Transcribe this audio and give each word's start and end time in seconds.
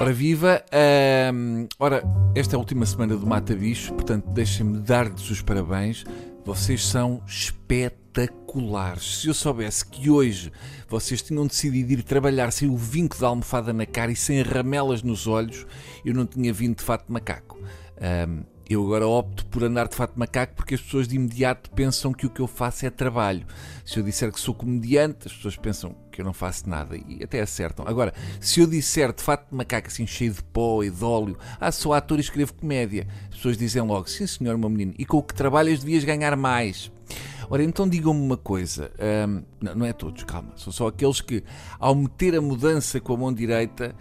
Ora 0.00 0.14
viva! 0.14 0.64
ora, 1.78 2.02
esta 2.34 2.54
é 2.54 2.56
a 2.56 2.58
última 2.58 2.86
semana 2.86 3.14
do 3.14 3.26
Mata 3.26 3.54
Bicho, 3.54 3.92
portanto 3.92 4.30
deixem-me 4.30 4.78
dar-lhes 4.78 5.28
os 5.28 5.42
parabéns. 5.42 6.04
Vocês 6.42 6.86
são 6.86 7.22
espetaculares. 7.26 9.20
Se 9.20 9.28
eu 9.28 9.34
soubesse 9.34 9.84
que 9.84 10.08
hoje 10.08 10.50
vocês 10.88 11.20
tinham 11.20 11.46
decidido 11.46 11.92
ir 11.92 12.02
trabalhar 12.02 12.50
sem 12.50 12.66
o 12.70 12.78
vinco 12.78 13.20
da 13.20 13.26
almofada 13.26 13.74
na 13.74 13.84
cara 13.84 14.10
e 14.10 14.16
sem 14.16 14.40
ramelas 14.40 15.02
nos 15.02 15.26
olhos, 15.26 15.66
eu 16.02 16.14
não 16.14 16.24
tinha 16.24 16.50
vindo 16.50 16.78
de 16.78 16.82
fato 16.82 17.12
macaco. 17.12 17.58
Um, 18.00 18.44
eu 18.70 18.84
agora 18.84 19.04
opto 19.04 19.44
por 19.46 19.64
andar 19.64 19.88
de 19.88 19.96
fato 19.96 20.16
macaco 20.16 20.54
porque 20.54 20.76
as 20.76 20.80
pessoas 20.80 21.08
de 21.08 21.16
imediato 21.16 21.68
pensam 21.72 22.12
que 22.12 22.24
o 22.24 22.30
que 22.30 22.38
eu 22.38 22.46
faço 22.46 22.86
é 22.86 22.90
trabalho. 22.90 23.44
Se 23.84 23.98
eu 23.98 24.02
disser 24.04 24.32
que 24.32 24.38
sou 24.38 24.54
comediante, 24.54 25.26
as 25.26 25.32
pessoas 25.32 25.56
pensam 25.56 25.92
que 26.12 26.20
eu 26.20 26.24
não 26.24 26.32
faço 26.32 26.70
nada 26.70 26.96
e 26.96 27.20
até 27.20 27.40
acertam. 27.40 27.84
Agora, 27.88 28.14
se 28.40 28.60
eu 28.60 28.68
disser 28.68 29.12
de 29.12 29.20
fato 29.24 29.52
macaco 29.52 29.88
assim 29.88 30.06
cheio 30.06 30.32
de 30.32 30.42
pó 30.44 30.84
e 30.84 30.90
de 30.90 31.04
óleo, 31.04 31.36
ah, 31.60 31.72
sou 31.72 31.92
ator 31.92 32.18
e 32.18 32.20
escrevo 32.20 32.54
comédia, 32.54 33.08
as 33.24 33.38
pessoas 33.38 33.58
dizem 33.58 33.82
logo, 33.82 34.08
sim 34.08 34.24
senhor, 34.24 34.56
meu 34.56 34.70
menino, 34.70 34.94
e 34.96 35.04
com 35.04 35.16
o 35.16 35.22
que 35.22 35.34
trabalhas 35.34 35.80
devias 35.80 36.04
ganhar 36.04 36.36
mais. 36.36 36.92
Ora, 37.50 37.64
então 37.64 37.88
digam-me 37.88 38.20
uma 38.20 38.36
coisa, 38.36 38.92
hum, 39.28 39.42
não, 39.60 39.74
não 39.74 39.86
é 39.86 39.92
todos, 39.92 40.22
calma, 40.22 40.52
são 40.56 40.72
só 40.72 40.86
aqueles 40.86 41.20
que, 41.20 41.42
ao 41.80 41.96
meter 41.96 42.36
a 42.36 42.40
mudança 42.40 43.00
com 43.00 43.14
a 43.14 43.16
mão 43.16 43.32
direita, 43.34 43.96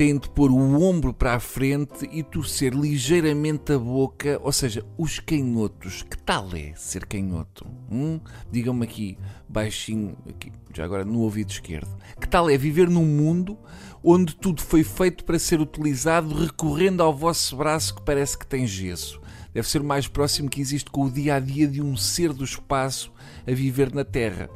de 0.00 0.30
pôr 0.30 0.50
o 0.50 0.82
ombro 0.82 1.12
para 1.12 1.34
a 1.34 1.40
frente 1.40 2.08
e 2.10 2.22
torcer 2.22 2.72
ligeiramente 2.72 3.74
a 3.74 3.78
boca, 3.78 4.40
ou 4.42 4.50
seja, 4.50 4.82
os 4.96 5.18
canhotos. 5.18 6.02
Que 6.04 6.16
tal 6.16 6.48
é 6.54 6.72
ser 6.74 7.04
canhoto? 7.04 7.66
Hum? 7.92 8.18
Digam-me 8.50 8.84
aqui, 8.84 9.18
baixinho, 9.46 10.16
aqui, 10.26 10.50
já 10.72 10.86
agora 10.86 11.04
no 11.04 11.20
ouvido 11.20 11.50
esquerdo. 11.50 11.94
Que 12.18 12.26
tal 12.26 12.48
é 12.48 12.56
viver 12.56 12.88
num 12.88 13.04
mundo 13.04 13.58
onde 14.02 14.34
tudo 14.34 14.62
foi 14.62 14.82
feito 14.82 15.22
para 15.22 15.38
ser 15.38 15.60
utilizado 15.60 16.34
recorrendo 16.34 17.02
ao 17.02 17.14
vosso 17.14 17.54
braço 17.54 17.94
que 17.94 18.02
parece 18.02 18.38
que 18.38 18.46
tem 18.46 18.66
gesso? 18.66 19.20
Deve 19.52 19.68
ser 19.68 19.82
o 19.82 19.84
mais 19.84 20.08
próximo 20.08 20.48
que 20.48 20.62
existe 20.62 20.90
com 20.90 21.04
o 21.04 21.10
dia 21.10 21.34
a 21.34 21.40
dia 21.40 21.68
de 21.68 21.82
um 21.82 21.94
ser 21.94 22.32
do 22.32 22.44
espaço 22.44 23.12
a 23.46 23.52
viver 23.52 23.92
na 23.92 24.04
Terra. 24.04 24.48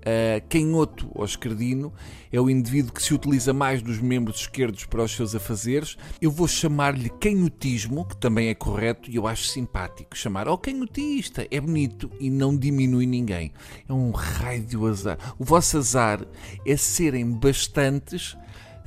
Uh, 0.00 0.40
canhoto 0.48 1.10
ou 1.14 1.24
esquerdino 1.24 1.92
é 2.32 2.40
o 2.40 2.48
indivíduo 2.48 2.92
que 2.92 3.02
se 3.02 3.12
utiliza 3.12 3.52
mais 3.52 3.82
dos 3.82 3.98
membros 3.98 4.40
esquerdos 4.40 4.84
para 4.86 5.02
os 5.02 5.12
seus 5.12 5.34
afazeres. 5.34 5.96
Eu 6.20 6.30
vou 6.30 6.48
chamar-lhe 6.48 7.10
canhotismo, 7.10 8.06
que 8.06 8.16
também 8.16 8.48
é 8.48 8.54
correto 8.54 9.10
e 9.10 9.16
eu 9.16 9.26
acho 9.26 9.44
simpático. 9.44 10.16
Chamar 10.16 10.48
ao 10.48 10.54
oh, 10.54 10.58
canhotista 10.58 11.46
é 11.50 11.60
bonito 11.60 12.10
e 12.18 12.30
não 12.30 12.56
diminui 12.56 13.06
ninguém. 13.06 13.52
É 13.88 13.92
um 13.92 14.10
raio 14.10 14.64
de 14.64 14.76
azar. 14.76 15.18
O 15.38 15.44
vosso 15.44 15.76
azar 15.76 16.24
é 16.66 16.76
serem 16.76 17.30
bastantes 17.30 18.36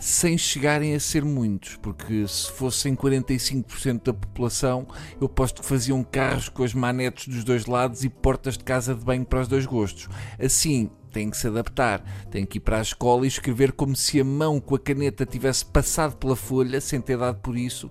sem 0.03 0.37
chegarem 0.37 0.93
a 0.93 0.99
ser 0.99 1.23
muitos, 1.23 1.77
porque 1.77 2.27
se 2.27 2.51
fossem 2.51 2.93
45% 2.93 4.03
da 4.03 4.13
população, 4.13 4.85
eu 5.19 5.29
posto 5.29 5.61
que 5.61 5.67
faziam 5.67 6.03
carros 6.03 6.49
com 6.49 6.61
as 6.61 6.73
manetes 6.73 7.29
dos 7.33 7.45
dois 7.45 7.65
lados 7.65 8.03
e 8.03 8.09
portas 8.09 8.57
de 8.57 8.65
casa 8.65 8.93
de 8.93 9.03
banho 9.03 9.23
para 9.23 9.39
os 9.39 9.47
dois 9.47 9.65
gostos. 9.65 10.09
Assim, 10.37 10.91
têm 11.13 11.29
que 11.29 11.37
se 11.37 11.47
adaptar, 11.47 12.03
têm 12.31 12.45
que 12.45 12.57
ir 12.57 12.61
para 12.61 12.79
a 12.79 12.81
escola 12.81 13.23
e 13.23 13.27
escrever 13.27 13.71
como 13.71 13.95
se 13.95 14.19
a 14.19 14.23
mão 14.23 14.59
com 14.59 14.75
a 14.75 14.79
caneta 14.79 15.25
tivesse 15.25 15.63
passado 15.63 16.17
pela 16.17 16.35
folha, 16.35 16.81
sem 16.81 16.99
ter 16.99 17.17
dado 17.17 17.37
por 17.37 17.55
isso, 17.55 17.89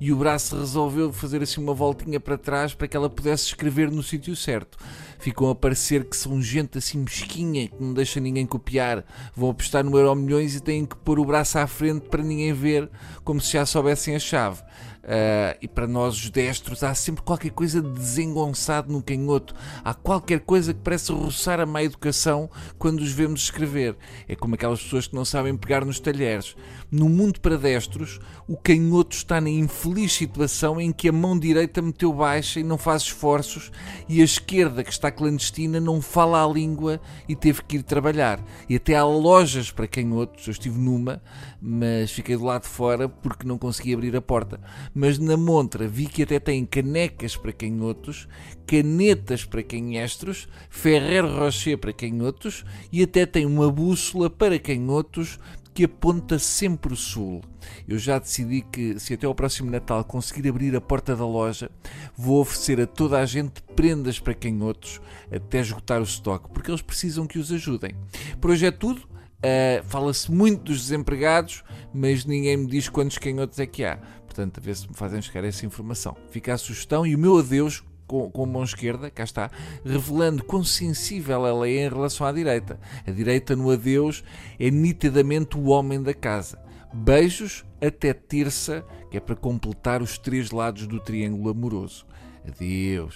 e 0.00 0.10
o 0.10 0.16
braço 0.16 0.58
resolveu 0.58 1.12
fazer 1.12 1.42
assim 1.42 1.60
uma 1.60 1.74
voltinha 1.74 2.18
para 2.18 2.38
trás 2.38 2.74
para 2.74 2.88
que 2.88 2.96
ela 2.96 3.10
pudesse 3.10 3.44
escrever 3.44 3.90
no 3.90 4.02
sítio 4.02 4.34
certo. 4.34 4.78
Ficam 5.18 5.48
a 5.50 5.54
parecer 5.54 6.04
que 6.04 6.16
são 6.16 6.42
gente 6.42 6.78
assim 6.78 6.98
mesquinha, 6.98 7.68
que 7.68 7.80
não 7.80 7.94
deixa 7.94 8.18
ninguém 8.18 8.44
copiar, 8.44 9.04
vão 9.36 9.50
apostar 9.50 9.84
no 9.84 9.96
Euro 9.96 10.16
Milhões 10.16 10.56
e 10.56 10.60
têm 10.60 10.84
que 10.84 10.96
pôr 10.96 11.20
o 11.20 11.24
braço 11.24 11.58
à 11.58 11.66
frente 11.66 12.08
para 12.08 12.22
ninguém 12.22 12.52
ver, 12.52 12.90
como 13.22 13.40
se 13.40 13.52
já 13.52 13.64
soubessem 13.64 14.16
a 14.16 14.18
chave. 14.18 14.62
Uh, 15.02 15.58
e 15.60 15.66
para 15.66 15.88
nós 15.88 16.14
os 16.14 16.30
destros 16.30 16.84
há 16.84 16.94
sempre 16.94 17.24
qualquer 17.24 17.50
coisa 17.50 17.82
de 17.82 17.90
desengonçado 17.90 18.92
no 18.92 19.02
canhoto. 19.02 19.52
Há 19.84 19.92
qualquer 19.94 20.40
coisa 20.40 20.72
que 20.72 20.80
parece 20.80 21.10
roçar 21.12 21.58
a 21.58 21.66
má 21.66 21.82
educação 21.82 22.48
quando 22.78 23.00
os 23.00 23.10
vemos 23.10 23.42
escrever. 23.42 23.96
É 24.28 24.36
como 24.36 24.54
aquelas 24.54 24.80
pessoas 24.80 25.08
que 25.08 25.16
não 25.16 25.24
sabem 25.24 25.56
pegar 25.56 25.84
nos 25.84 25.98
talheres. 25.98 26.54
No 26.90 27.08
mundo 27.08 27.40
para 27.40 27.58
destros, 27.58 28.20
o 28.46 28.56
canhoto 28.56 29.16
está 29.16 29.40
na 29.40 29.50
infeliz 29.50 30.12
situação 30.12 30.80
em 30.80 30.92
que 30.92 31.08
a 31.08 31.12
mão 31.12 31.36
direita 31.36 31.82
meteu 31.82 32.12
baixa 32.12 32.60
e 32.60 32.62
não 32.62 32.78
faz 32.78 33.02
esforços, 33.02 33.72
e 34.08 34.20
a 34.20 34.24
esquerda, 34.24 34.84
que 34.84 34.92
está 34.92 35.10
clandestina, 35.10 35.80
não 35.80 36.00
fala 36.00 36.44
a 36.44 36.46
língua 36.46 37.00
e 37.28 37.34
teve 37.34 37.62
que 37.62 37.76
ir 37.76 37.82
trabalhar. 37.82 38.44
E 38.68 38.76
até 38.76 38.94
há 38.94 39.04
lojas 39.04 39.70
para 39.70 39.88
canhotos. 39.88 40.46
Eu 40.46 40.52
estive 40.52 40.78
numa, 40.78 41.20
mas 41.60 42.12
fiquei 42.12 42.36
do 42.36 42.44
lado 42.44 42.62
de 42.62 42.68
fora 42.68 43.08
porque 43.08 43.46
não 43.46 43.58
consegui 43.58 43.94
abrir 43.94 44.14
a 44.14 44.22
porta 44.22 44.60
mas 44.94 45.18
na 45.18 45.36
montra 45.36 45.88
vi 45.88 46.06
que 46.06 46.22
até 46.22 46.38
tem 46.38 46.64
canecas 46.64 47.36
para 47.36 47.52
canhotos, 47.52 48.28
canetas 48.66 49.44
para 49.44 49.62
canhestros, 49.62 50.48
Ferrer 50.68 51.24
Rocher 51.24 51.78
para 51.78 51.92
canhotos 51.92 52.64
e 52.90 53.02
até 53.02 53.26
tem 53.26 53.46
uma 53.46 53.70
bússola 53.70 54.28
para 54.28 54.58
canhotos 54.58 55.38
que 55.74 55.84
aponta 55.84 56.38
sempre 56.38 56.92
o 56.92 56.96
sul. 56.96 57.40
Eu 57.88 57.98
já 57.98 58.18
decidi 58.18 58.60
que, 58.60 58.98
se 58.98 59.14
até 59.14 59.26
ao 59.26 59.34
próximo 59.34 59.70
Natal 59.70 60.04
conseguir 60.04 60.48
abrir 60.48 60.76
a 60.76 60.80
porta 60.80 61.16
da 61.16 61.26
loja, 61.26 61.70
vou 62.16 62.40
oferecer 62.40 62.80
a 62.80 62.86
toda 62.86 63.18
a 63.18 63.26
gente 63.26 63.62
prendas 63.74 64.18
para 64.18 64.34
canhotos 64.34 65.00
até 65.30 65.60
esgotar 65.60 66.00
o 66.00 66.04
estoque, 66.04 66.50
porque 66.52 66.70
eles 66.70 66.82
precisam 66.82 67.26
que 67.26 67.38
os 67.38 67.50
ajudem. 67.50 67.94
Por 68.40 68.50
hoje 68.50 68.66
é 68.66 68.70
tudo. 68.70 69.10
Uh, 69.44 69.82
Fala-se 69.84 70.30
muito 70.30 70.62
dos 70.62 70.82
desempregados, 70.82 71.64
mas 71.92 72.24
ninguém 72.24 72.56
me 72.56 72.66
diz 72.68 72.88
quantos 72.88 73.18
canhotos 73.18 73.58
é 73.58 73.66
que 73.66 73.84
há. 73.84 73.98
Portanto, 74.32 74.58
a 74.58 74.60
ver 74.62 74.74
se 74.74 74.88
me 74.88 74.94
fazem 74.94 75.20
chegar 75.20 75.44
essa 75.44 75.66
informação. 75.66 76.16
Fica 76.30 76.54
a 76.54 76.58
sugestão 76.58 77.06
e 77.06 77.14
o 77.14 77.18
meu 77.18 77.38
adeus 77.38 77.84
com, 78.06 78.30
a 78.42 78.46
mão 78.46 78.64
esquerda, 78.64 79.10
cá 79.10 79.24
está, 79.24 79.50
revelando 79.84 80.42
quão 80.42 80.64
sensível 80.64 81.46
ela 81.46 81.68
é 81.68 81.84
em 81.86 81.88
relação 81.88 82.26
à 82.26 82.32
direita. 82.32 82.80
A 83.06 83.10
direita 83.10 83.54
no 83.54 83.70
adeus 83.70 84.24
é 84.58 84.70
nitidamente 84.70 85.58
o 85.58 85.66
homem 85.66 86.02
da 86.02 86.14
casa. 86.14 86.58
Beijos 86.94 87.62
até 87.78 88.14
terça, 88.14 88.82
que 89.10 89.18
é 89.18 89.20
para 89.20 89.36
completar 89.36 90.00
os 90.00 90.16
três 90.16 90.50
lados 90.50 90.86
do 90.86 90.98
triângulo 90.98 91.50
amoroso. 91.50 92.06
Adeus. 92.46 93.14